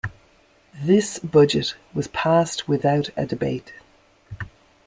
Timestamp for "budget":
1.19-1.75